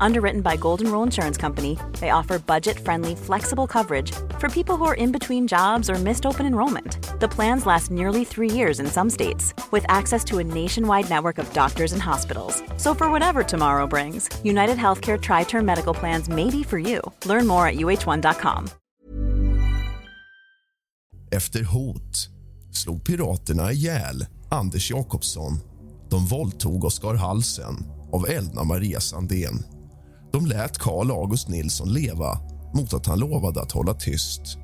Underwritten 0.00 0.40
by 0.40 0.56
Golden 0.56 0.90
Rule 0.90 1.02
Insurance 1.02 1.36
Company, 1.36 1.78
they 2.00 2.10
offer 2.10 2.38
budget 2.38 2.78
friendly, 2.78 3.14
flexible 3.14 3.66
coverage 3.66 4.12
for 4.38 4.48
people 4.48 4.76
who 4.76 4.84
are 4.84 4.94
in 4.94 5.12
between 5.12 5.46
jobs 5.46 5.88
or 5.88 5.94
missed 5.94 6.26
open 6.26 6.46
enrollment. 6.46 6.98
The 7.20 7.28
plans 7.28 7.66
last 7.66 7.90
nearly 7.90 8.24
three 8.24 8.50
years 8.50 8.80
in 8.80 8.86
some 8.86 9.10
states, 9.10 9.54
with 9.72 9.84
access 9.88 10.24
to 10.24 10.38
a 10.38 10.44
nationwide 10.44 11.08
network 11.10 11.38
of 11.38 11.52
doctors 11.52 11.92
and 11.92 12.02
hospitals. 12.02 12.62
So, 12.76 12.94
for 12.94 13.10
whatever 13.10 13.42
tomorrow 13.42 13.86
brings, 13.86 14.28
United 14.44 14.76
Healthcare 14.76 15.20
Tri 15.20 15.44
Term 15.44 15.64
Medical 15.64 15.94
Plans 15.94 16.28
may 16.28 16.50
be 16.50 16.62
for 16.62 16.78
you. 16.78 17.00
Learn 17.24 17.46
more 17.46 17.66
at 17.66 17.76
uh1.com. 17.76 18.68
Efter 21.32 21.64
hot 21.64 22.28
slog 22.72 23.04
piraterna 23.04 23.72
ihjäl 23.72 24.26
Anders 24.48 24.90
Jakobsson. 24.90 25.58
De 26.10 26.26
våldtog 26.26 26.84
och 26.84 26.92
skar 26.92 27.14
halsen 27.14 27.74
av 28.12 28.28
Elna 28.28 28.64
Maria 28.64 29.00
Sandén. 29.00 29.75
De 30.32 30.46
lät 30.46 30.78
Karl 30.78 31.10
August 31.10 31.48
Nilsson 31.48 31.92
leva 31.92 32.38
mot 32.74 32.94
att 32.94 33.06
han 33.06 33.18
lovade 33.18 33.62
att 33.62 33.72
hålla 33.72 33.94
tyst. 33.94 34.58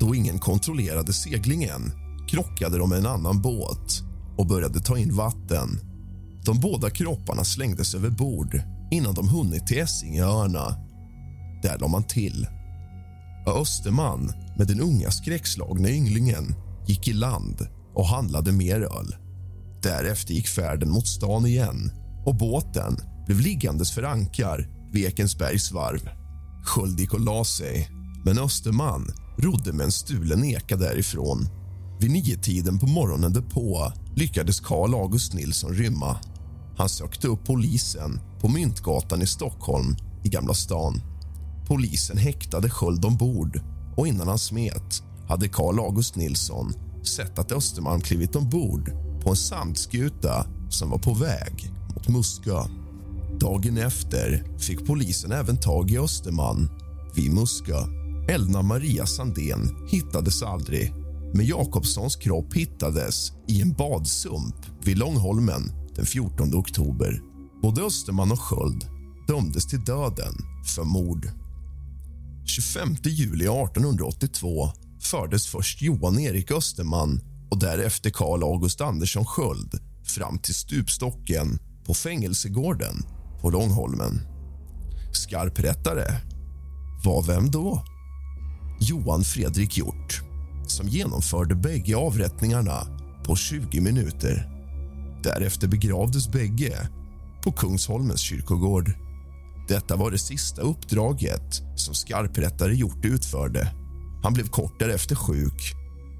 Då 0.00 0.14
ingen 0.14 0.38
kontrollerade 0.38 1.12
seglingen 1.12 1.92
krockade 2.28 2.78
de 2.78 2.88
med 2.88 2.98
en 2.98 3.06
annan 3.06 3.42
båt 3.42 4.02
och 4.38 4.46
började 4.46 4.80
ta 4.80 4.98
in 4.98 5.14
vatten. 5.14 5.80
De 6.44 6.60
båda 6.60 6.90
kropparna 6.90 7.44
slängdes 7.44 7.94
över 7.94 8.10
bord 8.10 8.60
innan 8.90 9.14
de 9.14 9.28
hunnit 9.28 9.66
till 9.66 9.78
Essingeöarna. 9.78 10.76
Där 11.62 11.78
la 11.78 11.88
man 11.88 12.04
till. 12.04 12.46
Österman 13.46 14.32
med 14.58 14.66
den 14.66 14.80
unga 14.80 15.10
skräckslagna 15.10 15.88
ynglingen 15.90 16.54
gick 16.86 17.08
i 17.08 17.12
land 17.12 17.68
och 17.94 18.06
handlade 18.06 18.52
mer 18.52 18.80
öl. 18.80 19.16
Därefter 19.82 20.34
gick 20.34 20.48
färden 20.48 20.90
mot 20.90 21.06
stan 21.06 21.46
igen 21.46 21.92
och 22.26 22.36
båten 22.36 22.96
blev 23.26 23.40
liggandes 23.40 23.92
för 23.92 24.02
ankar 24.02 24.68
vid 24.92 25.06
Ekensbergs 25.06 25.72
varv. 25.72 26.08
Sköld 26.64 27.00
gick 27.00 27.14
och 27.14 27.20
la 27.20 27.44
sig, 27.44 27.90
men 28.24 28.38
Österman 28.38 29.06
rodde 29.38 29.72
med 29.72 29.84
en 29.84 29.92
stulen 29.92 30.44
eka 30.44 30.76
därifrån. 30.76 31.48
Vid 32.00 32.10
niotiden 32.10 32.78
på 32.78 32.86
morgonen 32.86 33.32
därpå 33.32 33.92
lyckades 34.14 34.60
Karl 34.60 34.94
August 34.94 35.34
Nilsson 35.34 35.74
rymma. 35.74 36.16
Han 36.76 36.88
sökte 36.88 37.28
upp 37.28 37.44
polisen 37.44 38.20
på 38.40 38.48
Myntgatan 38.48 39.22
i 39.22 39.26
Stockholm, 39.26 39.96
i 40.24 40.28
Gamla 40.28 40.54
stan. 40.54 41.00
Polisen 41.66 42.18
häktade 42.18 42.70
Sköld 42.70 43.04
ombord 43.04 43.60
och 43.96 44.06
innan 44.06 44.28
han 44.28 44.38
smet 44.38 45.02
hade 45.28 45.48
Karl 45.48 45.78
August 45.78 46.16
Nilsson 46.16 46.72
sett 47.02 47.38
att 47.38 47.52
Österman 47.52 48.00
klivit 48.00 48.36
ombord 48.36 48.90
på 49.22 49.30
en 49.30 49.36
sandskuta 49.36 50.46
som 50.68 50.90
var 50.90 50.98
på 50.98 51.14
väg 51.14 51.72
mot 51.94 52.08
Muskö. 52.08 52.62
Dagen 53.40 53.78
efter 53.78 54.44
fick 54.58 54.86
polisen 54.86 55.32
även 55.32 55.60
tag 55.60 55.90
i 55.90 55.98
Österman 55.98 56.68
vid 57.14 57.34
Muskö. 57.34 57.78
Elna 58.28 58.62
Maria 58.62 59.06
Sandén 59.06 59.88
hittades 59.90 60.42
aldrig 60.42 60.94
men 61.34 61.46
Jakobssons 61.46 62.16
kropp 62.16 62.54
hittades 62.54 63.32
i 63.48 63.62
en 63.62 63.72
badsump 63.72 64.56
vid 64.84 64.98
Långholmen 64.98 65.72
den 65.94 66.06
14 66.06 66.54
oktober. 66.54 67.22
Både 67.62 67.82
Österman 67.82 68.32
och 68.32 68.40
Sköld 68.40 68.84
dömdes 69.28 69.66
till 69.66 69.84
döden 69.84 70.34
för 70.76 70.84
mord. 70.84 71.30
25 72.46 72.96
juli 73.04 73.44
1882 73.44 74.70
fördes 75.00 75.46
först 75.46 75.82
Johan 75.82 76.18
Erik 76.18 76.50
Österman 76.50 77.20
och 77.50 77.58
därefter 77.58 78.10
Karl 78.10 78.42
August 78.42 78.80
Andersson 78.80 79.24
Sköld 79.24 79.80
fram 80.04 80.38
till 80.38 80.54
stupstocken 80.54 81.58
på 81.86 81.94
fängelsegården 81.94 82.96
på 83.40 83.50
Långholmen. 83.50 84.20
Skarprättare 85.12 86.06
var 87.04 87.22
vem 87.22 87.50
då? 87.50 87.84
Johan 88.80 89.24
Fredrik 89.24 89.78
Hjort 89.78 90.22
som 90.70 90.88
genomförde 90.88 91.54
bägge 91.54 91.96
avrättningarna 91.96 92.86
på 93.24 93.36
20 93.36 93.80
minuter. 93.80 94.48
Därefter 95.22 95.68
begravdes 95.68 96.28
bägge 96.28 96.88
på 97.42 97.52
Kungsholmens 97.52 98.20
kyrkogård. 98.20 98.92
Detta 99.68 99.96
var 99.96 100.10
det 100.10 100.18
sista 100.18 100.62
uppdraget 100.62 101.62
som 101.76 101.94
skarprättare 101.94 102.74
Hjort 102.74 103.04
utförde. 103.04 103.72
Han 104.22 104.32
blev 104.32 104.48
kort 104.48 104.78
därefter 104.78 105.14
sjuk. 105.16 105.74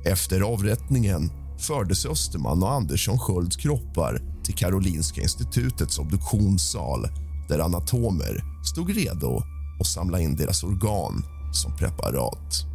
Efter 0.04 0.40
avrättningen 0.40 1.30
fördes 1.58 2.06
Österman 2.06 2.62
och 2.62 2.72
Andersson 2.72 3.18
Skölds 3.18 3.56
kroppar 3.56 4.20
till 4.46 4.54
Karolinska 4.54 5.20
institutets 5.20 5.98
obduktionssal 5.98 7.08
där 7.48 7.58
anatomer 7.58 8.44
stod 8.64 8.90
redo 8.90 9.42
att 9.80 9.86
samla 9.86 10.20
in 10.20 10.36
deras 10.36 10.64
organ 10.64 11.24
som 11.52 11.76
preparat. 11.76 12.66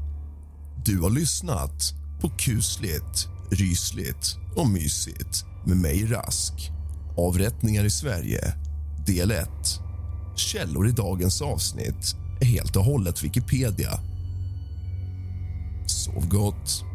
Du 0.85 0.99
har 0.99 1.09
lyssnat 1.09 1.93
på 2.21 2.29
kusligt, 2.29 3.27
rysligt 3.51 4.37
och 4.55 4.69
mysigt 4.69 5.45
med 5.65 5.77
mig 5.77 6.05
Rask 6.05 6.71
Avrättningar 7.17 7.85
i 7.85 7.89
Sverige, 7.89 8.53
del 9.07 9.31
1. 9.31 9.49
Källor 10.35 10.87
i 10.87 10.91
dagens 10.91 11.41
avsnitt 11.41 12.15
är 12.41 12.45
helt 12.45 12.75
och 12.75 12.83
hållet 12.83 13.23
Wikipedia. 13.23 13.99
Sov 15.87 16.27
gott. 16.29 16.90